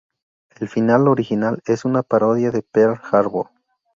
El 0.59 0.67
final 0.67 1.07
original 1.07 1.61
es 1.67 1.85
una 1.85 2.01
parodia 2.01 2.49
de 2.49 2.63
Pearl 2.63 2.99
Harbor. 3.11 3.51